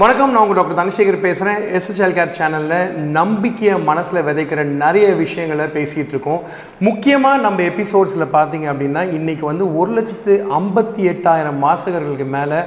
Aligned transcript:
வணக்கம் 0.00 0.32
நான் 0.32 0.42
உங்கள் 0.42 0.56
டாக்டர் 0.58 0.78
தனசேகர் 0.78 1.16
பேசுகிறேன் 1.24 1.62
எஸ்எஸ்எல் 1.76 2.14
கேர் 2.16 2.34
சேனலில் 2.36 2.92
நம்பிக்கையை 3.16 3.74
மனசில் 3.88 4.18
விதைக்கிற 4.28 4.60
நிறைய 4.82 5.06
விஷயங்களை 5.20 5.66
பேசிகிட்டு 5.74 6.14
இருக்கோம். 6.14 6.38
முக்கியமாக 6.86 7.40
நம்ம 7.44 7.62
எபிசோட்ஸில் 7.70 8.24
பார்த்தீங்க 8.36 8.66
அப்படின்னா 8.72 9.02
இன்றைக்கி 9.16 9.44
வந்து 9.48 9.64
ஒரு 9.80 9.90
லட்சத்து 9.96 10.36
ஐம்பத்தி 10.60 11.02
எட்டாயிரம் 11.12 11.58
வாசகர்களுக்கு 11.66 12.28
மேலே 12.36 12.60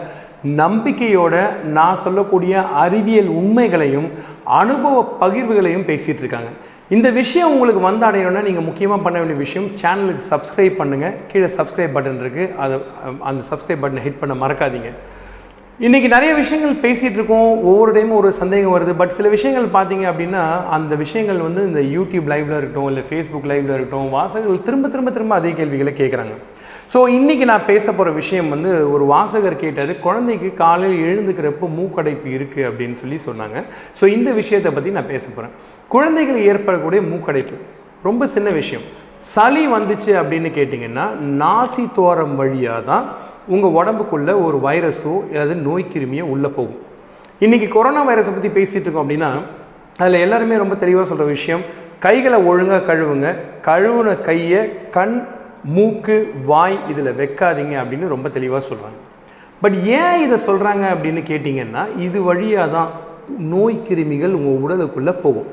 நம்பிக்கையோட 0.64 1.38
நான் 1.78 2.02
சொல்லக்கூடிய 2.04 2.66
அறிவியல் 2.84 3.32
உண்மைகளையும் 3.40 4.10
அனுபவ 4.60 5.02
பகிர்வுகளையும் 5.24 5.88
பேசிகிட்டு 5.90 6.24
இருக்காங்க. 6.26 6.54
இந்த 6.98 7.10
விஷயம் 7.22 7.52
உங்களுக்கு 7.56 7.88
வந்து 7.90 8.08
அடையணும்னா 8.12 8.46
நீங்கள் 8.50 8.70
முக்கியமாக 8.70 9.04
பண்ண 9.08 9.18
வேண்டிய 9.24 9.40
விஷயம் 9.46 9.68
சேனலுக்கு 9.84 10.30
சப்ஸ்கிரைப் 10.32 10.80
பண்ணுங்கள் 10.84 11.18
கீழே 11.34 11.52
சப்ஸ்கிரைப் 11.58 11.98
பட்டன் 11.98 12.24
இருக்குது 12.26 12.54
அதை 12.66 12.78
அந்த 13.32 13.42
சப்ஸ்கிரைப் 13.52 13.84
பட்டனை 13.86 14.06
ஹிட் 14.08 14.24
பண்ண 14.24 14.36
மறக்காதீங்க. 14.46 14.92
இன்றைக்கி 15.80 16.08
நிறைய 16.14 16.32
விஷயங்கள் 16.40 16.74
பேசிகிட்டு 16.84 17.18
இருக்கோம். 17.20 17.48
ஒவ்வொரு 17.70 17.92
டைமும் 17.96 18.18
ஒரு 18.20 18.30
சந்தேகம் 18.40 18.74
வருது. 18.74 18.94
பட் 19.00 19.14
சில 19.16 19.30
விஷயங்கள் 19.36 19.66
பார்த்தீங்க 19.76 20.06
அப்படின்னா 20.12 20.42
அந்த 20.76 20.94
விஷயங்கள் 21.02 21.40
வந்து 21.46 21.62
இந்த 21.70 21.82
யூடியூப் 21.96 22.28
லைவில் 22.32 22.58
இருக்கட்டும் 22.58 22.90
இல்லை 22.90 23.04
ஃபேஸ்புக் 23.08 23.48
லைவில் 23.52 23.74
இருக்கட்டும் 23.76 24.12
வாசகர்கள் 24.16 24.62
திரும்ப 24.68 24.92
திரும்ப 24.94 25.12
திரும்ப 25.16 25.36
அதே 25.40 25.52
கேள்விகளை 25.60 25.94
கேட்குறாங்க 26.02 26.36
ஸோ 26.94 27.00
இன்றைக்கி 27.16 27.48
நான் 27.52 27.66
பேச 27.72 27.86
போகிற 27.92 28.14
விஷயம் 28.22 28.52
வந்து 28.56 28.72
ஒரு 28.94 29.08
வாசகர் 29.14 29.58
கேட்டார் 29.64 29.94
குழந்தைக்கு 30.06 30.52
காலையில் 30.64 31.04
எழுந்துக்கிறப்போ 31.08 31.70
மூக்கடைப்பு 31.80 32.30
இருக்குது 32.38 32.68
அப்படின்னு 32.70 33.00
சொல்லி 33.04 33.20
சொன்னாங்க. 33.28 33.58
ஸோ 34.00 34.06
இந்த 34.18 34.32
விஷயத்தை 34.42 34.72
பற்றி 34.78 34.98
நான் 35.00 35.12
பேச 35.14 35.26
போகிறேன் 35.30 35.56
குழந்தைகள் 35.96 36.46
ஏற்படக்கூடிய 36.52 37.02
மூக்கடைப்பு. 37.12 37.58
ரொம்ப 38.10 38.26
சின்ன 38.36 38.50
விஷயம். 38.62 38.88
சளி 39.34 39.66
வந்துச்சு 39.74 40.12
அப்படின்னு 40.22 40.50
கேட்டிங்கன்னா 40.60 41.04
நாசி 41.44 41.84
தோரம் 42.00 42.34
வழியாக 42.40 42.82
தான் 42.90 43.06
உங்கள் 43.48 43.76
உடம்புக்குள்ளே 43.80 44.34
ஒரு 44.46 44.58
வைரஸோ 44.64 45.30
ஏதாவது 45.30 45.56
நோய் 45.56 45.92
கிருமியோ 45.94 46.22
உள்ளே 46.22 46.50
போகும். 46.50 46.82
இன்றைக்கி 47.40 47.68
கொரோனா 47.68 48.08
வைரஸை 48.10 48.34
பற்றி 48.34 48.50
பேசிகிட்டு 48.50 48.88
இருக்கோம் 48.88 49.10
அப்படின்னா 49.10 49.32
அதில் 49.98 50.14
எல்லாருமே 50.14 50.58
ரொம்ப 50.58 50.76
தெளிவாக 50.76 51.06
சொல்கிற 51.06 51.28
விஷயம் 51.28 51.64
கைகளை 52.00 52.44
ஒழுங்காக 52.44 52.94
கழுவுங்க 52.94 53.36
கழுவுன 53.62 54.22
கையை 54.22 54.90
கண் 54.90 55.28
மூக்கு 55.64 56.34
வாய் 56.46 56.78
இதில் 56.90 57.18
வைக்காதீங்க 57.20 57.76
அப்படின்னு 57.82 58.08
ரொம்ப 58.08 58.30
தெளிவாக 58.30 58.66
சொல்கிறாங்க 58.70 59.00
பட் 59.62 59.74
ஏன் 59.74 60.22
இதை 60.22 60.40
சொல்கிறாங்க 60.48 60.86
அப்படின்னு 60.94 61.22
கேட்டிங்கன்னா 61.32 61.98
இது 61.98 62.22
வழியாக 62.24 62.72
தான் 62.72 62.90
நோய் 63.38 63.84
கிருமிகள் 63.90 64.34
உங்கள் 64.34 64.64
உடலுக்குள்ளே 64.64 65.12
போகும். 65.22 65.46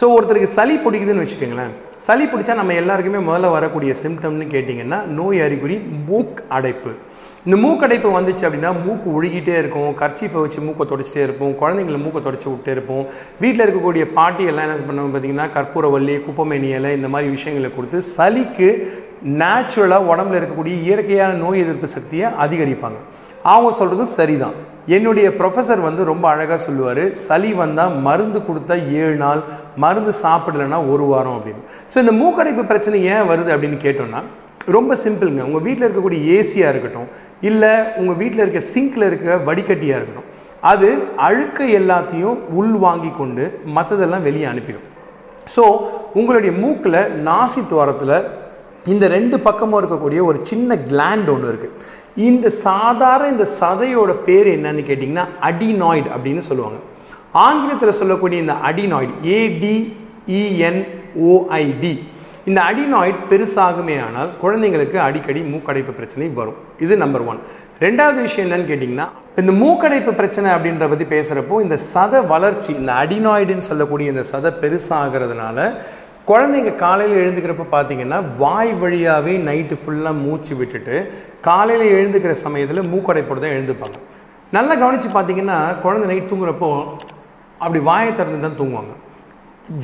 ஸோ 0.00 0.04
ஒருத்தருக்கு 0.14 0.50
சளி 0.58 0.76
பிடிக்குதுன்னு 0.84 1.24
வச்சுக்கோங்களேன். 1.24 1.74
சளி 2.06 2.24
பிடிச்சா 2.32 2.54
நம்ம 2.60 2.74
எல்லாருக்குமே 2.80 3.20
முதல்ல 3.28 3.50
வரக்கூடிய 3.56 3.92
சிம்டம்னு 4.02 4.46
கேட்டிங்கன்னா 4.54 4.98
நோய் 5.18 5.38
அறிகுறி 5.46 5.76
மூக் 6.08 6.40
அடைப்பு. 6.56 6.92
இந்த 7.46 7.56
மூக்கடைப்பு 7.62 8.10
வந்துச்சு 8.16 8.44
அப்படின்னா 8.46 8.70
மூக்கு 8.84 9.08
ஒழுகிட்டே 9.16 9.54
இருக்கும் 9.62 9.90
கர்ச்சீஃபை 10.02 10.42
வச்சு 10.44 10.60
மூக்கை 10.66 10.84
தொடச்சிட்டே 10.92 11.22
இருப்போம் 11.26 11.54
குழந்தைங்கள 11.62 11.98
மூக்கை 12.04 12.20
தொடச்சி 12.26 12.48
விட்டே 12.50 12.70
இருப்போம். 12.76 13.04
வீட்டில் 13.42 13.64
இருக்கக்கூடிய 13.66 14.04
பாட்டி 14.18 14.44
எல்லாம் 14.50 14.66
என்ன 14.66 14.86
பண்ணுவோம் 14.90 15.14
பார்த்தீங்கன்னா 15.14 15.48
கற்பூரவல்லி 15.56 16.14
குப்பமேனி 16.26 16.70
இலை 16.78 16.92
இந்த 16.98 17.10
மாதிரி 17.14 17.28
விஷயங்களை 17.36 17.70
கொடுத்து 17.74 18.00
சளிக்கு 18.16 18.68
நேச்சுரலாக 19.42 20.10
உடம்புல 20.12 20.38
இருக்கக்கூடிய 20.40 20.76
இயற்கையான 20.86 21.36
நோய் 21.44 21.62
எதிர்ப்பு 21.64 21.88
சக்தியை 21.96 22.28
அதிகரிப்பாங்க. 22.46 23.00
அவங்க 23.52 23.72
சொல்கிறது 23.80 24.06
சரிதான். 24.18 24.56
என்னுடைய 24.96 25.26
ப்ரொஃபஸர் 25.40 25.82
வந்து 25.86 26.02
ரொம்ப 26.10 26.24
அழகாக 26.32 26.58
சொல்லுவார் 26.64 27.02
சளி 27.26 27.50
வந்தால் 27.60 27.94
மருந்து 28.06 28.40
கொடுத்தா 28.48 28.74
ஏழு 29.00 29.16
நாள் 29.24 29.42
மருந்து 29.84 30.12
சாப்பிடலைன்னா 30.22 30.78
ஒரு 30.92 31.04
வாரம் 31.10 31.36
அப்படின்னு. 31.38 31.62
ஸோ 31.92 31.96
இந்த 32.04 32.14
மூக்கடைப்பு 32.20 32.64
பிரச்சனை 32.72 32.98
ஏன் 33.14 33.28
வருது 33.30 33.52
அப்படின்னு 33.54 33.78
கேட்டோம்னா 33.86 34.22
ரொம்ப 34.76 34.92
சிம்பிளுங்க. 35.04 35.42
உங்கள் 35.48 35.64
வீட்டில் 35.66 35.86
இருக்கக்கூடிய 35.86 36.20
ஏசியாக 36.36 36.72
இருக்கட்டும் 36.74 37.08
இல்லை 37.48 37.72
உங்கள் 38.00 38.18
வீட்டில் 38.22 38.44
இருக்க 38.44 38.62
சிங்கில் 38.74 39.08
இருக்க 39.10 39.36
வடிகட்டியாக 39.48 39.98
இருக்கட்டும் 40.00 40.30
அது 40.72 40.88
அழுக்க 41.28 41.64
எல்லாத்தையும் 41.80 42.38
உள் 42.60 42.76
வாங்கி 42.86 43.10
கொண்டு 43.20 43.44
மற்றதெல்லாம் 43.76 44.26
வெளியே 44.28 44.46
அனுப்பிடும். 44.52 44.86
ஸோ 45.54 45.64
உங்களுடைய 46.20 46.52
மூக்கில் 46.62 47.00
நாசி 47.28 47.62
துவாரத்தில் 47.72 48.16
இந்த 48.92 49.04
ரெண்டு 49.16 49.36
பக்கமும் 49.46 49.78
இருக்கக்கூடிய 49.80 50.20
ஒரு 50.30 50.38
சின்ன 50.50 50.70
கிளாண்ட் 50.88 51.28
ஒன்று 51.34 51.50
இருக்குது 51.52 51.76
இந்த 52.28 52.46
சாதாரண 52.66 53.26
இந்த 53.34 53.46
சதையோட 53.60 54.10
பேர் 54.26 54.48
என்னன்னு 54.56 54.82
கேட்டிங்கன்னா 54.88 55.24
அடினாய்டு 55.48 56.08
அப்படின்னு 56.14 56.42
சொல்லுவாங்க. 56.48 56.78
ஆங்கிலத்தில் 57.46 57.98
சொல்லக்கூடிய 58.00 58.38
இந்த 58.44 58.56
அடினாய்டு 58.68 59.14
ஏடிஇஎன்ஓஐடி 59.38 61.94
இந்த 62.50 62.60
அடினாய்ட் 62.70 63.20
பெருசாகுமே 63.30 63.96
ஆனால் 64.06 64.30
குழந்தைங்களுக்கு 64.42 64.96
அடிக்கடி 65.04 65.40
மூக்கடைப்பு 65.52 65.92
பிரச்சனை 65.98 66.26
வரும். 66.40 66.58
இது 66.84 66.94
நம்பர் 67.02 67.24
ஒன் 67.30 67.40
ரெண்டாவது 67.84 68.18
விஷயம் 68.26 68.46
என்னன்னு 68.46 68.68
கேட்டிங்கன்னா 68.70 69.06
இந்த 69.42 69.52
மூக்கடைப்பு 69.62 70.12
பிரச்சனை 70.20 70.48
அப்படின்ற 70.56 70.84
பற்றி 70.90 71.06
பேசுகிறப்போ 71.14 71.54
இந்த 71.64 71.76
சத 71.92 72.20
வளர்ச்சி 72.32 72.70
இந்த 72.80 72.92
அடினாய்டுன்னு 73.02 73.68
சொல்லக்கூடிய 73.70 74.06
இந்த 74.14 74.24
சதை 74.32 74.50
பெருசாகிறதுனால 74.62 75.58
குழந்தைங்க 76.28 76.70
காலையில் 76.82 77.20
எழுந்துக்கிறப்ப 77.22 77.64
பார்த்தீங்கன்னா 77.72 78.18
வாய் 78.42 78.70
வழியாகவே 78.82 79.32
நைட்டு 79.48 79.74
ஃபுல்லாக 79.80 80.20
மூச்சு 80.24 80.52
விட்டுட்டு 80.60 80.94
காலையில் 81.48 81.94
எழுந்துக்கிற 81.96 82.34
சமயத்தில் 82.44 82.88
மூக்கடைப்போடு 82.92 83.42
தான் 83.42 83.54
எழுந்துப்பாங்க. 83.56 83.96
நல்லா 84.56 84.74
கவனித்து 84.82 85.08
பார்த்தீங்கன்னா 85.16 85.58
குழந்தை 85.84 86.06
நைட் 86.10 86.30
தூங்குறப்போ 86.30 86.70
அப்படி 87.64 87.80
வாயை 87.88 88.12
திறந்து 88.12 88.40
தான் 88.46 88.58
தூங்குவாங்க 88.60 88.94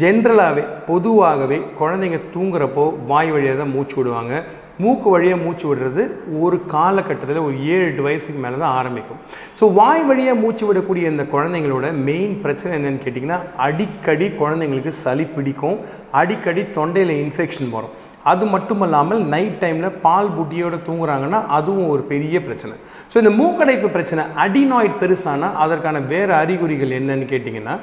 ஜென்ரலாகவே 0.01 0.65
பொதுவாகவே 0.89 1.59
குழந்தைங்க 1.81 2.21
தூங்குறப்போ 2.34 2.84
வாய் 3.11 3.31
வழியாக 3.34 3.59
தான் 3.61 3.75
மூச்சு 3.77 3.97
விடுவாங்க. 3.99 4.33
மூக்கு 4.82 5.08
வழியாக 5.14 5.38
மூச்சு 5.44 5.66
விடுறது 5.68 6.02
ஒரு 6.44 6.56
காலகட்டத்தில் 6.74 7.44
ஒரு 7.46 7.56
ஏழு 7.72 7.84
எட்டு 7.88 8.02
வயசுக்கு 8.06 8.41
மேலே 8.44 8.56
தான் 8.64 8.76
ஆரம்பிக்கும். 8.80 9.20
ஸோ 9.60 9.64
வாய் 9.78 10.04
வழியாக 10.10 10.41
மூச்சு 10.42 10.64
விடக்கூடிய 10.68 11.12
இந்த 11.12 11.24
குழந்தைங்களோட 11.34 11.88
மெயின் 12.08 12.34
பிரச்சனை 12.44 12.72
என்னென்னு 12.78 13.02
கேட்டிங்கன்னா 13.06 13.41
அடிக்கடி 13.68 14.28
குழந்தைங்களுக்கு 14.42 14.92
சளி 15.04 15.26
பிடிக்கும். 15.36 15.78
அடிக்கடி 16.20 16.64
தொண்டையில் 16.78 17.14
இன்ஃபெக்ஷன் 17.24 17.74
வரும். 17.76 17.96
அது 18.32 18.44
மட்டும் 18.54 18.82
இல்லாமல் 18.86 19.20
நைட் 19.32 19.58
டைமில் 19.62 19.97
பால் 20.06 20.31
புட்டியோடு 20.36 20.78
தூங்குறாங்கன்னா 20.88 21.41
அதுவும் 21.58 21.91
ஒரு 21.94 22.03
பெரிய 22.12 22.36
பிரச்சனை. 22.47 22.75
ஸோ 23.10 23.16
இந்த 23.22 23.32
மூக்கடைப்பு 23.41 23.88
பிரச்சனை 23.97 24.25
அடினாய்ட் 24.44 24.98
பெருசானால் 25.03 25.56
அதற்கான 25.64 26.00
வேறு 26.12 26.34
அறிகுறிகள் 26.42 26.97
என்னன்னு 26.98 27.26
கேட்டிங்கன்னா 27.32 27.76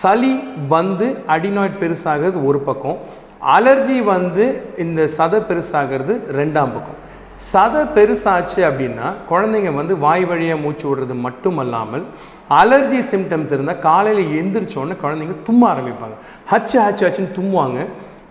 சளி 0.00 0.34
வந்து 0.74 1.08
அடினாய்ட் 1.36 1.80
பெருசாகிறது 1.82 2.40
ஒரு 2.50 2.60
பக்கம் 2.68 2.98
அலர்ஜி 3.56 3.98
வந்து 4.14 4.44
இந்த 4.84 5.00
சதை 5.18 5.40
பெருசாகிறது 5.50 6.14
ரெண்டாம் 6.40 6.74
பக்கம். 6.76 6.98
சதை 7.50 7.82
பெருசாச்சு 7.96 8.60
அப்படின்னா 8.68 9.06
குழந்தைங்க 9.30 9.70
வந்து 9.78 9.94
வாய் 10.04 10.24
வழியாக 10.30 10.62
மூச்சு 10.64 10.84
விடுறது 10.88 11.14
மட்டும் 11.26 11.58
அல்லாமல் 11.62 12.04
அலர்ஜி 12.60 13.00
சிம்டம்ஸ் 13.12 13.52
இருந்தால் 13.54 13.80
காலையில் 13.86 14.32
எந்திரிச்சோன்னே 14.40 14.96
குழந்தைங்க 15.04 15.36
தும்ம 15.48 15.62
ஆரம்பிப்பாங்க. 15.72 16.16
ஹச்சு 16.52 16.76
ஹச்சு 16.86 17.04
ஹச்சுன்னு 17.06 17.36
தும்முவாங்க. 17.38 17.80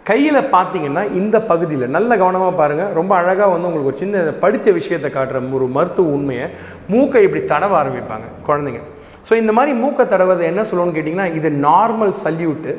கையில் 0.10 0.40
பார்த்தீங்கன்னா 0.56 1.04
இந்த 1.20 1.38
பகுதியில் 1.50 1.94
நல்ல 1.96 2.12
கவனமாக 2.22 2.54
பாருங்கள் 2.62 2.96
ரொம்ப 3.00 3.12
அழகாக 3.20 3.50
வந்து 3.54 3.68
உங்களுக்கு 3.68 3.92
ஒரு 3.92 4.02
சின்ன 4.02 4.24
படித்த 4.44 4.72
விஷயத்தை 4.78 5.10
காட்டுற 5.12 5.42
ஒரு 5.60 5.68
மருத்துவ 5.76 6.16
உண்மையை 6.18 6.48
மூக்கை 6.94 7.22
இப்படி 7.28 7.42
தடவ 7.52 7.76
ஆரம்பிப்பாங்க 7.82 8.28
குழந்தைங்க. 8.48 8.82
ஸோ 9.28 9.34
இந்த 9.42 9.52
மாதிரி 9.58 9.74
மூக்கை 9.84 10.06
தடவது 10.14 10.44
என்ன 10.52 10.66
சொல்லணும்னு 10.70 10.96
கேட்டிங்கன்னா 10.98 11.28
இது 11.40 11.50
நார்மல் 11.68 12.14
சல்யூட்டு 12.24 12.74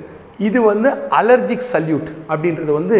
இது 0.48 0.58
வந்து 0.70 0.88
அலர்ஜிக் 1.20 1.70
சல்யூட் 1.72 2.10
அப்படின்றது 2.32 2.72
வந்து 2.80 2.98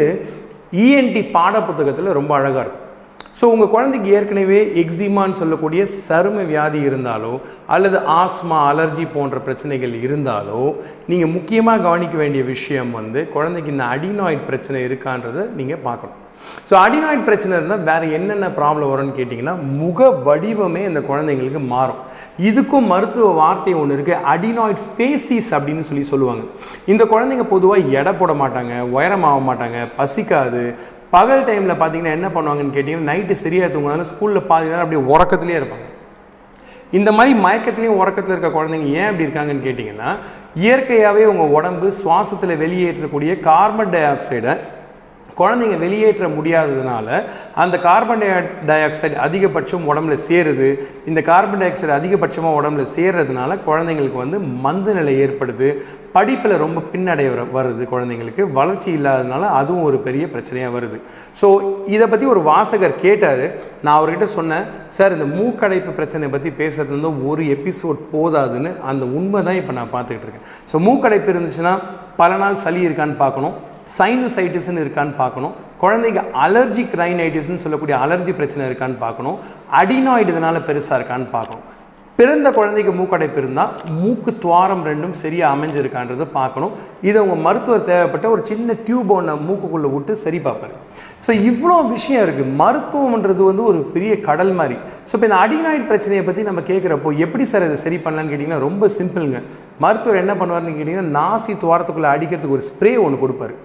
இஎன்டி 0.85 1.23
பாடப்புத்தகத்தில் 1.37 2.17
ரொம்ப 2.19 2.33
அழகாக 2.39 2.65
இருக்கும். 2.65 2.84
ஸோ 3.39 3.45
உங்கள் 3.53 3.71
குழந்தைக்கு 3.75 4.11
ஏற்கனவே 4.17 4.59
எக்ஸிமான்னு 4.83 5.41
சொல்லக்கூடிய 5.41 5.83
சரும 6.07 6.45
வியாதி 6.51 6.81
இருந்தாலோ 6.89 7.33
அல்லது 7.77 7.99
ஆஸ்மா 8.21 8.59
அலர்ஜி 8.71 9.07
போன்ற 9.15 9.39
பிரச்சனைகள் 9.47 9.95
இருந்தாலோ 10.07 10.61
நீங்கள் 11.13 11.35
முக்கியமாக 11.37 11.85
கவனிக்க 11.87 12.17
வேண்டிய 12.23 12.45
விஷயம் 12.55 12.93
வந்து 12.99 13.23
குழந்தைக்கு 13.37 13.75
இந்த 13.75 13.87
அடினாய்ட் 13.95 14.47
பிரச்சனை 14.51 14.81
இருக்கான்றதை 14.89 15.45
நீங்கள் 15.61 15.83
பார்க்கணும். 15.89 16.21
ஸோ 16.69 16.75
அடினாய்ட் 16.85 17.27
பிரச்சனை 17.27 17.53
இருந்தால் 17.59 17.85
வேறு 17.89 18.07
என்னென்ன 18.17 18.47
ப்ராப்ளம் 18.57 18.91
வரும்னு 18.93 19.19
கேட்டிங்கன்னா 19.19 19.55
முக 19.81 20.09
வடிவமே 20.27 20.83
இந்த 20.91 21.01
குழந்தைங்களுக்கு 21.11 21.61
மாறும். 21.75 22.01
இதுக்கும் 22.49 22.91
மருத்துவ 22.93 23.29
வார்த்தை 23.43 23.75
ஒன்று 23.83 23.97
இருக்குது 23.97 24.23
அடினாய்ட் 24.33 24.83
ஃபேசிஸ் 24.89 25.51
அப்படின்னு 25.59 25.87
சொல்லி 25.91 26.05
சொல்லுவாங்க. 26.13 26.45
இந்த 26.93 27.05
குழந்தைங்க 27.13 27.47
பொதுவாக 27.55 27.95
எடை 28.01 28.13
போட 28.21 28.35
மாட்டாங்க 28.43 28.75
உயரமாக 28.97 29.47
மாட்டாங்க 29.49 29.81
பசிக்காது 30.01 30.65
பகல் 31.15 31.47
டைமில் 31.49 31.81
பார்த்தீங்கன்னா 31.81 32.17
என்ன 32.19 32.29
பண்ணுவாங்கன்னு 32.35 32.77
கேட்டிங்கன்னா 32.77 33.11
நைட்டு 33.13 33.35
சரியாக 33.45 33.69
தூங்கினாலும் 33.73 34.11
ஸ்கூலில் 34.13 34.49
பாதி 34.51 34.71
நேரம் 34.71 34.85
அப்படியே 34.85 35.03
உறக்கத்துலேயே 35.15 35.59
இருப்பாங்க. 35.61 35.87
இந்த 36.99 37.11
மாதிரி 37.17 37.33
மயக்கத்துலேயும் 37.45 38.01
உறக்கத்தில் 38.03 38.35
இருக்க 38.35 38.51
குழந்தைங்க 38.57 38.89
ஏன் 38.99 39.09
அப்படி 39.11 39.27
இருக்காங்கன்னு 39.27 39.67
கேட்டிங்கன்னா 39.67 40.11
இயற்கையாகவே 40.65 41.23
உங்கள் 41.33 41.55
உடம்பு 41.59 41.87
சுவாசத்தில் 42.01 42.61
வெளியேற்றக்கூடிய 42.63 43.33
கார்பன் 43.49 43.93
டை 43.95 44.03
ஆக்சைடை 44.13 44.55
குழந்தைங்க 45.39 45.79
வெளியேற்ற 45.79 46.27
முடியாததுனால 46.29 47.25
அந்த 47.55 47.79
கார்பன் 47.79 48.23
டை 48.67 48.77
ஆக்சைடு 48.77 49.15
அதிகபட்சம் 49.15 49.95
உடம்புல 49.95 50.19
சேருது. 50.29 50.79
இந்த 51.07 51.21
கார்பன் 51.21 51.59
டை 51.59 51.69
ஆக்சைடு 51.69 52.03
அதிகபட்சமாக 52.03 52.59
உடம்புல 52.63 52.87
சேர்றதுனால 52.97 53.59
குழந்தைங்களுக்கு 53.67 54.13
வந்து 54.13 54.39
மந்த 54.39 54.95
நிலை 54.95 55.25
ஏற்படுது. 55.25 55.77
படிப்பில் 56.13 56.57
ரொம்ப 56.57 56.81
பின்னடைய 56.81 57.31
வர- 57.31 57.69
வருது 57.69 57.87
குழந்தைங்களுக்கு. 57.93 58.53
வளர்ச்சி 58.53 58.97
இல்லாததுனால 58.97 59.41
அதுவும் 59.41 59.83
ஒரு 59.83 59.99
பெரிய 59.99 60.27
பிரச்சனையாக 60.27 60.79
வருது. 60.81 61.01
ஸோ 61.41 61.75
இதை 61.87 62.07
பற்றி 62.07 62.27
ஒரு 62.27 62.43
வாசகர் 62.43 62.95
கேட்டார். 62.95 63.51
நான் 63.83 64.03
அவர்கிட்ட 64.03 64.23
சொன்னேன் 64.23 64.63
சார் 64.89 65.19
இந்த 65.19 65.25
மூக்கடைப்பு 65.25 65.93
பிரச்சனை 65.93 66.29
பற்றி 66.29 66.51
பேசுறது 66.51 67.01
வந்து 67.01 67.27
ஒரு 67.27 67.45
எபிசோட் 67.45 67.99
போதாதுன்னு 68.13 68.81
அந்த 68.81 69.05
உண்மை 69.05 69.43
தான் 69.43 69.55
இப்போ 69.55 69.73
நான் 69.73 69.93
பார்த்துக்கிட்டு 69.93 70.27
இருக்கேன். 70.27 70.43
ஸோ 70.73 70.89
மூக்கடைப்பு 70.89 71.35
இருந்துச்சுன்னா 71.35 71.79
பல 72.17 72.37
நாள் 72.37 72.55
சளி 72.55 72.87
இருக்கான்னு 72.87 73.17
பார்க்கணும். 73.17 73.73
சைனுசைட்டிஸ்ன்னு 73.99 74.83
இருக்கான்னு 74.85 75.15
பார்க்கணும். 75.23 75.55
குழந்தைங்க 75.85 76.21
அலர்ஜிக் 76.47 76.99
ரைனைட்டிஸ்ன்னு 77.03 77.63
சொல்லக்கூடிய 77.63 77.97
அலர்ஜி 78.05 78.35
பிரச்சனை 78.41 78.69
இருக்கான்னு 78.71 78.99
பார்க்கணும். 79.07 79.39
அடினாய்டு 79.81 80.31
இதனால் 80.35 80.67
பெருசாக 80.69 80.99
இருக்கான்னு 81.01 81.35
பார்க்கணும். 81.39 81.65
பிறந்த 82.19 82.49
குழந்தைக்கு 82.57 82.93
மூக்கடைப்பு 82.99 83.39
இருந்தால் 83.43 83.71
மூக்கு 84.01 84.31
துவாரம் 84.43 84.85
ரெண்டும் 84.89 85.15
சரியாக 85.21 85.55
அமைஞ்சிருக்கான்றதை 85.55 86.27
பார்க்கணும். 86.37 86.75
இதை 87.09 87.19
உங்கள் 87.25 87.43
மருத்துவர் 87.47 87.89
தேவைப்பட்ட 87.89 88.27
ஒரு 88.35 88.43
சின்ன 88.51 88.77
டியூப் 88.87 89.11
ஒன்று 89.17 89.35
மூக்குக்குள்ளே 89.49 89.91
விட்டு 89.95 90.15
சரி 90.23 90.41
பார்ப்பாரு. 90.47 90.77
ஸோ 91.25 91.31
இவ்வளோ 91.49 91.77
விஷயம் 91.95 92.23
இருக்குது 92.27 92.55
மருத்துவம்ன்றது 92.63 93.43
வந்து 93.51 93.65
ஒரு 93.71 93.81
பெரிய 93.97 94.15
கடல் 94.29 94.55
மாதிரி. 94.61 94.79
ஸோ 95.09 95.13
இப்போ 95.17 95.29
இந்த 95.31 95.41
அடினாய்டு 95.45 95.85
பிரச்சனையை 95.91 96.25
பற்றி 96.29 96.49
நம்ம 96.51 96.63
கேட்குறப்போ 96.71 97.17
எப்படி 97.27 97.47
சார் 97.53 97.69
இதை 97.69 97.79
சரி 97.85 98.01
பண்ணலான்னு 98.07 98.33
கேட்டிங்கன்னா 98.33 98.65
ரொம்ப 98.69 98.91
சிம்பிளுங்க. 98.99 99.41
மருத்துவர் 99.85 100.23
என்ன 100.25 100.35
பண்ணுவார்னு 100.43 100.79
கேட்டிங்கன்னா 100.79 101.15
நாசி 101.21 101.55
துவாரத்துக்குள்ளே 101.65 102.13
அடிக்கிறதுக்கு 102.17 102.59
ஒரு 102.61 102.67
ஸ்ப்ரே 102.73 102.95
ஒன்று 103.07 103.25
கொடுப்பாரு. 103.25 103.57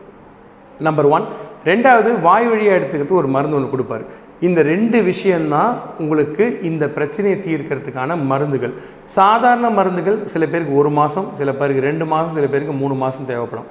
நம்பர் 0.87 1.07
ஒன் 1.17 1.25
ரெண்டாவது 1.69 2.09
வாய் 2.25 2.47
வழியாக 2.49 2.77
எடுத்துக்கிறது 2.79 3.19
ஒரு 3.21 3.29
மருந்து 3.35 3.57
ஒன்று 3.57 3.69
கொடுப்பாரு. 3.71 4.03
இந்த 4.47 4.59
ரெண்டு 4.71 4.97
விஷயந்தான் 5.09 5.71
உங்களுக்கு 6.01 6.45
இந்த 6.69 6.83
பிரச்சனையை 6.97 7.37
தீர்க்கிறதுக்கான 7.47 8.15
மருந்துகள். 8.31 8.73
சாதாரண 9.17 9.69
மருந்துகள் 9.79 10.17
சில 10.33 10.43
பேருக்கு 10.51 10.79
ஒரு 10.81 10.91
மாதம் 10.99 11.27
சில 11.39 11.49
பேருக்கு 11.59 11.87
ரெண்டு 11.89 12.05
மாதம் 12.13 12.35
சில 12.37 12.47
பேருக்கு 12.53 12.75
மூணு 12.83 12.97
மாதம் 13.03 13.29
தேவைப்படும். 13.31 13.69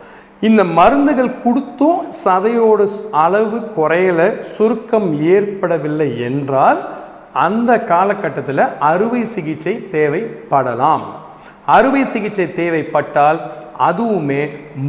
இந்த 0.48 0.62
மருந்துகள் 0.78 1.30
கொடுத்தும் 1.44 2.02
சதையோட 2.24 2.82
அளவு 3.24 3.60
குறையல 3.78 4.20
சுருக்கம் 4.54 5.08
ஏற்படவில்லை 5.34 6.10
என்றால் 6.28 6.80
அந்த 7.46 7.72
காலகட்டத்தில் 7.92 8.64
அறுவை 8.90 9.22
சிகிச்சை 9.34 9.74
தேவைப்படலாம். 9.96 11.06
அறுவை 11.76 12.02
சிகிச்சை 12.12 12.46
தேவைப்பட்டால் 12.60 13.40
அதுவுமே 13.88 14.42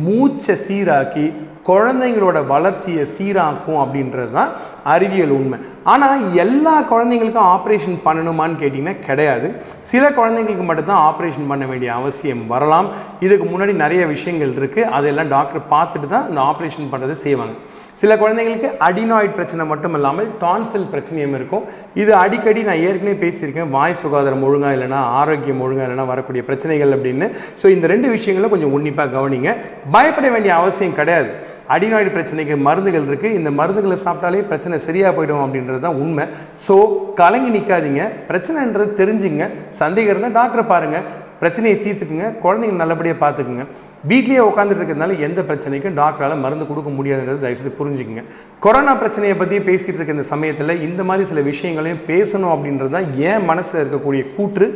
மூச்சை 0.03 0.55
சீராக்கி 0.65 1.25
குழந்தைங்களோட 1.69 2.37
வளர்ச்சியை 2.53 3.03
சீராக்கும் 3.15 3.79
அப்படின்றது 3.83 4.31
தான் 4.37 4.51
அறிவியல் 4.93 5.33
உண்மை. 5.37 5.57
ஆனால் 5.93 6.21
எல்லா 6.43 6.75
குழந்தைங்களுக்கும் 6.91 7.49
ஆப்ரேஷன் 7.55 7.97
பண்ணணுமான்னு 8.07 8.59
கேட்டிங்கன்னா 8.61 8.95
கிடையாது. 9.07 9.49
சில 9.91 10.05
குழந்தைங்களுக்கு 10.19 10.67
மட்டும்தான் 10.69 11.03
ஆப்ரேஷன் 11.09 11.49
பண்ண 11.51 11.65
வேண்டிய 11.71 11.91
அவசியம் 11.99 12.45
வரலாம். 12.53 12.87
இதுக்கு 13.25 13.47
முன்னாடி 13.51 13.75
நிறைய 13.83 14.05
விஷயங்கள் 14.13 14.55
இருக்குது 14.59 14.89
அதெல்லாம் 14.99 15.33
டாக்டர் 15.35 15.69
பார்த்துட்டு 15.75 16.09
தான் 16.15 16.29
இந்த 16.31 16.41
ஆப்ரேஷன் 16.51 16.91
பண்ணுறதை 16.93 17.17
செய்வாங்க. 17.25 17.55
சில 18.01 18.13
குழந்தைங்களுக்கு 18.19 18.69
அடினாய்ட் 18.87 19.33
பிரச்சனை 19.37 19.63
மட்டும் 19.71 19.95
இல்லாமல் 19.97 20.27
டான்சில் 20.43 20.85
பிரச்சனையும் 20.91 21.33
இருக்கும். 21.37 21.63
இது 22.01 22.11
அடிக்கடி 22.21 22.61
நான் 22.67 22.83
ஏற்கனவே 22.87 23.15
பேசியிருக்கேன். 23.23 23.71
வாய் 23.75 23.97
சுகாதாரம் 24.01 24.45
ஒழுங்காக 24.47 24.75
இல்லைனா 24.77 24.99
ஆரோக்கியம் 25.21 25.63
ஒழுங்காக 25.65 25.87
இல்லைனா 25.87 26.05
வரக்கூடிய 26.11 26.43
பிரச்சனைகள் 26.49 26.95
அப்படின்னு. 26.97 27.27
ஸோ 27.61 27.67
இந்த 27.75 27.87
ரெண்டு 27.93 28.09
விஷயங்களும் 28.15 28.53
கொஞ்சம் 28.53 28.75
உன்னிப்பாக 28.77 29.13
கவனிங்க. 29.17 29.51
பயப்பட 29.95 30.29
வேண்டிய 30.35 30.53
அவசியம் 30.61 30.97
கிடையாது. 30.99 31.31
அடினாய்டு 31.75 32.11
பிரச்சனைக்கு 32.17 32.55
மருந்துகள் 32.67 33.07
இருக்குது 33.09 33.37
இந்த 33.39 33.49
மருந்துகளை 33.59 33.97
சாப்பிட்டாலே 34.05 34.43
பிரச்சனை 34.51 34.77
சரியாக 34.87 35.11
போயிடும் 35.17 35.43
அப்படின்றது 35.45 35.81
தான் 35.85 35.99
உண்மை. 36.03 36.25
ஸோ 36.65 36.75
கலங்கி 37.21 37.51
நிற்காதீங்க 37.55 38.03
பிரச்சனைன்றது 38.29 38.91
தெரிஞ்சுங்க. 39.01 39.45
சந்தேகம் 39.81 40.13
இருந்தால் 40.13 40.37
டாக்டரை 40.39 40.65
பாருங்கள் 40.73 41.05
பிரச்சனையை 41.41 41.77
தீர்த்துக்குங்க. 41.85 42.27
குழந்தைங்க 42.45 42.77
நல்லபடியாக 42.83 43.19
பார்த்துக்குங்க. 43.25 43.65
வீட்லேயே 44.09 44.41
உட்காந்துட்டு 44.49 44.79
இருக்கிறதுனால 44.81 45.15
எந்த 45.27 45.39
பிரச்சனைக்கும் 45.47 45.95
டாக்டரால் 45.99 46.41
மருந்து 46.43 46.65
கொடுக்க 46.67 46.89
முடியாதுன்றது 46.97 47.41
தயவுசெய்து 47.43 47.71
புரிஞ்சுக்குங்க. 47.79 48.23
கொரோனா 48.65 48.93
பிரச்சனையை 49.01 49.35
பற்றி 49.37 49.57
பேசிகிட்டு 49.69 49.99
இருக்க 49.99 50.15
இந்த 50.17 50.25
சமயத்தில் 50.31 50.73
இந்த 50.87 51.01
மாதிரி 51.09 51.23
சில 51.31 51.41
விஷயங்களையும் 51.49 52.03
பேசணும் 52.11 52.53
அப்படின்றது 52.55 52.93
தான் 52.95 53.09
என் 53.31 53.47
மனசில் 53.49 53.81
இருக்கக்கூடிய 53.83 54.21
கூற்று. 54.35 54.67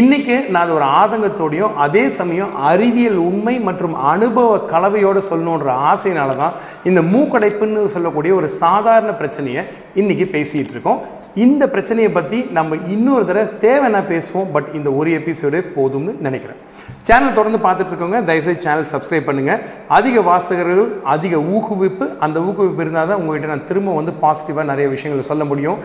இன்றைக்கி 0.00 0.36
நான் 0.50 0.64
அது 0.64 0.76
ஒரு 0.78 0.86
ஆதங்கத்தோடையும் 1.00 1.76
அதே 1.86 2.04
சமயம் 2.20 2.52
அறிவியல் 2.72 3.20
உண்மை 3.28 3.56
மற்றும் 3.68 3.96
அனுபவ 4.14 4.58
கலவையோடு 4.74 5.22
சொல்லணுன்ற 5.30 5.70
ஆசையினால 5.92 6.36
தான் 6.42 6.56
இந்த 6.90 7.02
மூக்கடைப்புன்னு 7.14 7.84
சொல்லக்கூடிய 7.96 8.34
ஒரு 8.40 8.50
சாதாரண 8.62 9.12
பிரச்சனையை 9.22 9.64
இன்றைக்கி 10.00 10.26
பேசிகிட்டு 10.36 10.74
இருக்கோம். 10.76 11.02
இந்த 11.44 11.64
பிரச்சனையை 11.68 12.12
பற்றி 12.12 12.38
நம்ம 12.56 12.76
இன்னொரு 12.94 13.24
தடவை 13.24 13.44
தேவைன்னா 13.64 14.00
பேசுவோம் 14.10 14.50
பட் 14.54 14.68
இந்த 14.78 14.88
ஒரு 14.92 15.10
எபிசோடே 15.18 15.60
போதும்னு 15.76 16.12
நினைக்கிறேன். 16.26 16.58
சேனல் 17.00 17.36
தொடர்ந்து 17.38 17.60
பார்த்துட்டு 17.66 17.92
இருக்கோங்க 17.92 18.18
தயவுசெய்து 18.28 18.64
சேனல் 18.64 18.90
சப்ஸ்கிரைப் 18.92 19.28
பண்ணுங்கள் 19.28 19.62
அதிக 19.98 20.20
வாசகர்கள் 20.20 20.88
அதிக 21.14 21.36
ஊக்குவிப்பு 21.36 22.06
அந்த 22.26 22.40
ஊக்குவிப்பு 22.40 22.84
இருந்தால் 22.84 23.10
தான் 23.12 23.22
உங்கள்கிட்ட 23.22 23.52
நான் 23.54 23.68
திரும்ப 23.70 23.94
வந்து 23.94 24.14
பாசிட்டிவாக 24.24 24.70
நிறைய 24.72 24.88
விஷயங்களை 24.94 25.24
சொல்ல 25.30 25.44
முடியும். 25.44 25.78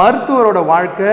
மருத்துவரோட 0.00 0.66
வாழ்க்கை 0.72 1.12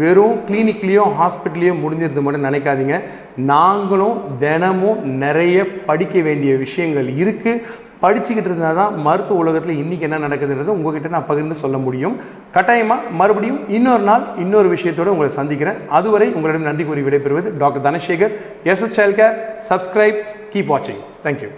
வெறும் 0.00 0.36
கிளினிக்லேயோ 0.48 1.06
ஹாஸ்பிட்டல்லையும் 1.20 1.80
முடிஞ்சிருந்து 1.84 2.24
மட்டும் 2.24 2.46
நினைக்காதீங்க. 2.48 2.98
நாங்களும் 3.36 4.18
தினமும் 4.38 5.00
நிறைய 5.24 5.64
படிக்க 5.88 6.20
வேண்டிய 6.20 6.56
விஷயங்கள் 6.56 7.08
இருக்குது 7.08 7.62
படிச்சுக்கிட்டு 8.02 8.50
இருந்தால் 8.50 8.78
தான் 8.80 8.94
மருத்துவ 9.06 9.42
உலகத்தில் 9.44 9.80
இன்றைக்கி 9.82 10.06
என்ன 10.08 10.20
நடக்குதுன்றது 10.26 10.76
உங்ககிட்ட 10.76 11.08
நான் 11.16 11.28
பகிர்ந்து 11.30 11.56
சொல்ல 11.62 11.76
முடியும். 11.86 12.16
கட்டாயமாக 12.56 13.10
மறுபடியும் 13.20 13.60
இன்னொரு 13.76 14.04
நாள் 14.10 14.24
இன்னொரு 14.44 14.70
விஷயத்தோடு 14.74 15.14
உங்களை 15.14 15.32
சந்திக்கிறேன். 15.40 15.80
அதுவரை 15.98 16.28
உங்களிடம் 16.36 16.68
நன்றி 16.70 16.84
கூறி 16.84 17.04
விடைபெறுவது 17.08 17.50
doctor 17.64 17.86
Dhanasekar. 17.88 18.32
SS 18.72 18.96
child 18.98 19.18
care 19.20 19.36
subscribe 19.70 20.18
keep 20.54 20.72
வாட்சிங் 20.72 21.02
தேங்க்யூ 21.26 21.50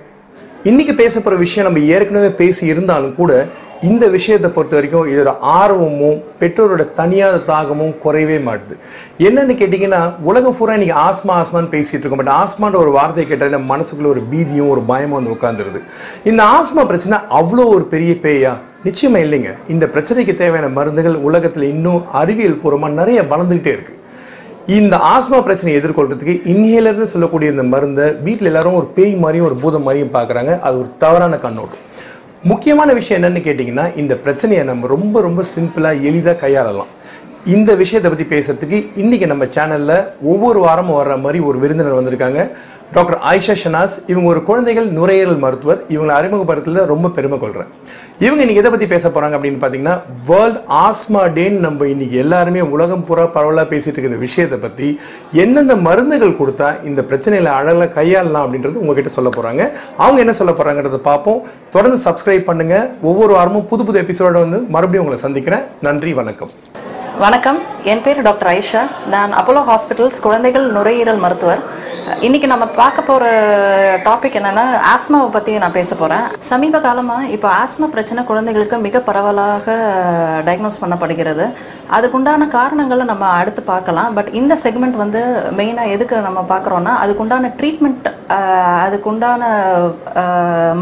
இன்னைக்கு 0.68 0.92
பேச 1.00 1.14
போகிற 1.20 1.38
விஷயம் 1.40 1.66
நம்ம 1.66 1.80
ஏற்கனவே 1.94 2.28
பேசி 2.38 2.62
இருந்தாலும் 2.72 3.14
கூட 3.18 3.32
இந்த 3.88 4.04
விஷயத்தை 4.14 4.48
பொறுத்த 4.50 4.76
வரைக்கும் 4.76 5.08
இதோட 5.12 5.30
ஆர்வமும் 5.56 6.20
பெற்றோரோட 6.40 6.84
தனியாத 7.00 7.42
தாகமும் 7.50 7.92
குறையவே 8.04 8.38
மாட்டுது. 8.46 8.74
என்னன்னு 9.26 9.54
கேட்டிங்கன்னா 9.60 10.00
உலகம் 10.28 10.56
பூரா 10.58 10.76
இன்னைக்கு 10.76 10.96
ஆஸ்மா 11.06 11.32
ஆஸ்மான்னு 11.40 11.70
பேசிகிட்டு 11.74 12.02
இருக்கோம். 12.04 12.22
பட் 12.22 12.32
ஆஸ்மான்ற 12.42 12.78
ஒரு 12.84 12.92
வார்த்தையை 12.98 13.26
கேட்டாலே 13.30 13.60
மனசுக்குள்ளே 13.72 14.10
ஒரு 14.14 14.22
பீதியும் 14.30 14.70
ஒரு 14.74 14.84
பயமும் 14.92 15.18
வந்து 15.18 15.34
உட்காந்துருது 15.36 15.82
இந்த 16.32 16.42
ஆஸ்மா 16.56 16.84
பிரச்சனை 16.92 17.18
அவ்வளோ 17.40 17.66
ஒரு 17.76 17.84
பெரிய 17.94 18.14
பேயா? 18.24 18.54
நிச்சயமாக 18.88 19.26
இல்லைங்க. 19.26 19.52
இந்த 19.74 19.86
பிரச்சனைக்கு 19.96 20.36
தேவையான 20.42 20.70
மருந்துகள் 20.78 21.18
உலகத்தில் 21.30 21.70
இன்னும் 21.74 22.00
அறிவியல் 22.22 22.60
பூர்வமாக 22.64 22.98
நிறைய 23.02 23.20
வளர்ந்துக்கிட்டே 23.34 23.74
இருக்குது 23.76 24.00
இந்த 24.72 24.96
ஆஸ்மா 24.96 25.38
பிரச்சனையை 25.46 25.78
எதிர்கொள்றதுக்கு 25.80 26.34
இன்ஹேலர்னு 26.50 27.06
சொல்லக்கூடிய 27.12 27.50
இந்த 27.50 27.64
மருந்தை 27.72 28.04
வீட்டில் 28.26 28.48
எல்லாரும் 28.50 28.76
ஒரு 28.78 28.86
பேய் 28.96 29.12
மாதிரியும் 29.22 29.46
ஒரு 29.48 29.56
பூதம் 29.62 29.84
மாதிரியும் 29.86 30.12
பார்க்குறாங்க. 30.14 30.52
அது 30.66 30.78
ஒரு 30.82 30.88
தவறான 31.02 31.38
கண்ணோட்டம். 31.42 31.82
முக்கியமான 32.50 32.92
விஷயம் 32.98 33.18
என்னன்னு 33.18 33.42
கேட்டிங்கன்னா 33.46 33.84
இந்த 34.02 34.14
பிரச்சனையை 34.24 34.62
நம்ம 34.70 34.86
ரொம்ப 34.94 35.20
ரொம்ப 35.26 35.42
சிம்பிளாக 35.54 36.02
எளிதாக 36.10 36.36
கையாளலாம். 36.44 36.90
இந்த 37.56 37.70
விஷயத்தை 37.82 38.10
பற்றி 38.10 38.26
பேசுறதுக்கு 38.34 38.78
இன்றைக்கி 39.02 39.26
நம்ம 39.32 39.44
சேனலில் 39.56 39.96
ஒவ்வொரு 40.32 40.60
வாரமும் 40.66 40.98
வர்ற 41.00 41.16
மாதிரி 41.24 41.40
ஒரு 41.48 41.58
விருந்தினர் 41.64 41.98
வந்திருக்காங்க. 42.00 42.50
டாக்டர் 42.92 43.20
ஆயிஷா 43.30 43.56
ஷனாஸ் 43.64 43.96
இவங்க 44.06 44.28
ஒரு 44.34 44.42
குழந்தைகள் 44.48 44.88
நுரையீரல் 44.98 45.42
மருத்துவர். 45.44 45.82
இவங்களை 45.94 46.14
அறிமுகப்படுத்துறதுல 46.20 46.86
ரொம்ப 46.94 47.10
பெருமை 47.18 47.38
கொள்கிறேன் 47.38 47.72
இவங்க 48.22 48.42
இன்னைக்கு 48.42 48.60
எதை 48.62 48.70
பற்றி 48.72 48.86
பேச 48.90 49.06
போகிறாங்க 49.08 49.36
அப்படின்னு 49.36 49.60
பார்த்தீங்கன்னா 49.62 49.94
வேர்ல்ட் 50.28 50.58
ஆஸ்மா 50.82 51.22
டேன்னு 51.36 51.58
நம்ம 51.64 51.86
இன்னைக்கு 51.92 52.16
எல்லாருமே 52.24 52.60
உலகம் 52.74 53.02
பூரா 53.08 53.24
பரவலாக 53.36 53.66
பேசிட்டு 53.72 53.96
இருக்கிற 53.96 54.18
விஷயத்தை 54.24 54.58
பற்றி 54.64 54.88
எந்தெந்த 55.44 55.74
மருந்துகள் 55.86 56.36
கொடுத்தா 56.40 56.68
இந்த 56.88 57.02
பிரச்சனையில் 57.08 57.50
அழகாக 57.56 57.88
கையாளலாம் 57.96 58.44
அப்படின்றது 58.46 58.82
உங்ககிட்ட 58.82 59.12
சொல்ல 59.16 59.30
போகிறாங்க 59.36 59.62
அவங்க 60.02 60.20
என்ன 60.24 60.34
சொல்ல 60.40 60.52
போகிறாங்கிறத 60.52 61.00
பார்ப்போம். 61.10 61.40
தொடர்ந்து 61.74 61.98
சப்ஸ்கிரைப் 62.06 62.48
பண்ணுங்க. 62.50 62.76
ஒவ்வொரு 63.10 63.34
வாரமும் 63.38 63.68
புது 63.72 63.84
புது 63.88 64.02
எபிசோட 64.04 64.36
வந்து 64.46 64.60
மறுபடியும் 64.76 65.04
உங்களை 65.06 65.20
சந்திக்கிறேன். 65.26 65.64
நன்றி 65.88 66.12
வணக்கம். 66.20 66.52
வணக்கம். 67.24 67.58
என் 67.92 68.04
பேர் 68.04 68.26
டாக்டர் 68.28 68.52
ஐஷா 68.58 68.84
நான் 69.14 69.34
அப்போலோ 69.40 69.64
ஹாஸ்பிட்டல்ஸ் 69.72 70.22
குழந்தைகள் 70.28 70.68
நுரையீரல் 70.76 71.22
மருத்துவர். 71.24 71.64
இன்னைக்கு 72.26 72.48
நம்ம 72.50 72.64
பார்க்க 72.78 73.02
போகிற 73.08 73.26
டாபிக் 74.06 74.34
என்னன்னா 74.38 74.64
ஆஸ்மாவை 74.90 75.28
பற்றி 75.36 75.52
நான் 75.62 75.74
பேச 75.76 75.90
போகிறேன் 76.00 76.24
சமீப 76.48 76.80
காலமாக 76.86 77.30
இப்போ 77.34 77.48
ஆஸ்மா 77.60 77.86
பிரச்சனை 77.94 78.22
குழந்தைகளுக்கு 78.30 78.76
மிக 78.86 79.00
பரவலாக 79.06 79.76
டயக்னோஸ் 80.46 80.80
பண்ணப்படுகிறது. 80.82 81.44
அதுக்குண்டான 81.96 82.48
காரணங்களை 82.56 83.04
நம்ம 83.12 83.30
அடுத்து 83.38 83.62
பார்க்கலாம். 83.70 84.10
பட் 84.18 84.28
இந்த 84.40 84.56
செக்மெண்ட் 84.64 84.98
வந்து 85.02 85.22
மெயினாக 85.60 85.94
எதுக்கு 85.94 86.18
நம்ம 86.28 86.42
பார்க்குறோன்னா 86.52 86.92
அதுக்குண்டான 87.04 87.52
ட்ரீட்மெண்ட் 87.60 88.10
அதுக்குண்டான 88.86 89.42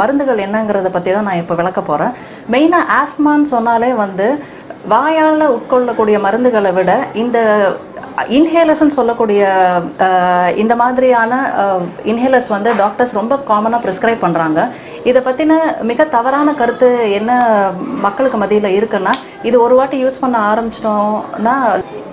மருந்துகள் 0.00 0.44
என்னங்கிறத 0.46 0.92
பற்றி 0.96 1.12
தான் 1.12 1.28
நான் 1.30 1.42
இப்போ 1.44 1.56
விளக்க 1.62 1.82
போகிறேன் 1.92 2.12
மெயினாக 2.54 2.90
ஆஸ்மான்னு 3.00 3.52
சொன்னாலே 3.54 3.92
வந்து 4.04 4.28
வாயால் 4.92 5.48
உட்கொள்ளக்கூடிய 5.56 6.16
மருந்துகளை 6.26 6.70
விட 6.76 6.92
இந்த 7.22 7.38
இன்ஹேலர்ஸ்ன்னு 8.31 8.97
சொல்லக்கூடிய 8.97 9.42
இந்த 10.57 10.76
மாதிரியான 10.76 11.33
இன்ஹேலர்ஸ் 12.04 12.49
வந்து 12.49 12.73
டாக்டர்ஸ் 12.75 13.14
ரொம்ப 13.14 13.37
காமனாக 13.49 13.83
ப்ரிஸ்கிரைப் 13.85 14.25
பண்ணுறாங்க 14.25 14.61
இதை 15.04 15.23
பற்றின 15.23 15.52
மிக 15.83 16.04
தவறான 16.09 16.54
கருத்து 16.54 16.90
என்ன 17.12 17.31
மக்களுக்கு 18.00 18.37
மத்தியில் 18.37 18.76
இருக்குன்னா 18.76 19.14
இது 19.42 19.61
ஒரு 19.61 19.75
வாட்டி 19.75 19.97
யூஸ் 20.04 20.23
பண்ண 20.23 20.38
ஆரம்பிச்சிட்டோம்னா 20.50 21.57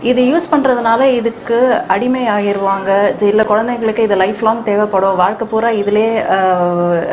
இது 0.02 0.22
யூஸ் 0.28 0.50
பண்ணுறதுனால 0.52 1.02
இதுக்கு 1.10 1.58
அடிமை 1.88 2.22
ஆகிடுவாங்க 2.28 2.92
இல்லை 3.22 3.44
குழந்தைங்களுக்கு 3.46 4.00
இது 4.00 4.16
லைஃப் 4.16 4.44
லாங் 4.44 4.64
தேவைப்படும். 4.64 5.16
வாழ்க்கை 5.16 5.48
பூரா 5.48 5.70
இதிலே 5.72 6.06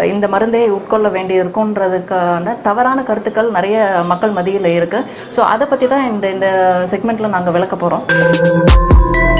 இந்த 0.05 0.29
மருந்தே 0.29 0.69
உட்கொள்ள 0.69 1.09
வேண்டி 1.09 1.35
இருக்குன்றதுக்கான 1.41 2.57
தவறான 2.63 3.03
கருத்துக்கள் 3.03 3.51
நிறைய 3.51 3.79
மக்கள் 4.07 4.31
மதியில் 4.31 4.75
இருக்குது 4.75 5.07
ஸோ 5.37 5.43
அதை 5.47 5.67
பற்றி 5.67 5.87
தான் 5.87 6.09
இந்த 6.13 6.29
இந்த 6.31 6.49
செக்மெண்ட்டில் 6.91 7.29
நாங்கள் 7.29 7.53
விளக்க 7.53 7.77
போகிறோம் 7.77 8.76
Thank 8.77 9.17
you. 9.17 9.36